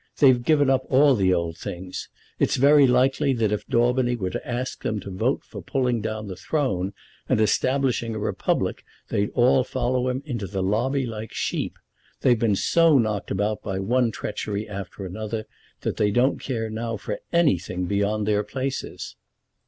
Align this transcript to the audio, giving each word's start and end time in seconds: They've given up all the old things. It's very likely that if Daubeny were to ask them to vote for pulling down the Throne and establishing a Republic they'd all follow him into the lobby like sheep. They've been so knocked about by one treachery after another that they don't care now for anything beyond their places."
They've 0.17 0.41
given 0.41 0.67
up 0.67 0.83
all 0.89 1.13
the 1.13 1.31
old 1.31 1.59
things. 1.59 2.09
It's 2.39 2.55
very 2.55 2.87
likely 2.87 3.33
that 3.33 3.51
if 3.51 3.67
Daubeny 3.67 4.15
were 4.15 4.31
to 4.31 4.47
ask 4.47 4.81
them 4.81 4.99
to 5.01 5.11
vote 5.11 5.43
for 5.43 5.61
pulling 5.61 6.01
down 6.01 6.25
the 6.27 6.35
Throne 6.35 6.93
and 7.29 7.39
establishing 7.39 8.15
a 8.15 8.17
Republic 8.17 8.83
they'd 9.09 9.29
all 9.35 9.63
follow 9.63 10.09
him 10.09 10.23
into 10.25 10.47
the 10.47 10.63
lobby 10.63 11.05
like 11.05 11.33
sheep. 11.33 11.77
They've 12.21 12.39
been 12.39 12.55
so 12.55 12.97
knocked 12.97 13.29
about 13.29 13.61
by 13.61 13.77
one 13.77 14.09
treachery 14.09 14.67
after 14.67 15.05
another 15.05 15.45
that 15.81 15.97
they 15.97 16.09
don't 16.09 16.39
care 16.39 16.71
now 16.71 16.97
for 16.97 17.19
anything 17.31 17.85
beyond 17.85 18.27
their 18.27 18.41
places." 18.43 19.15